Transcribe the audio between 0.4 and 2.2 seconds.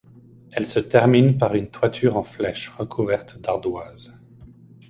Elle se termine par une toiture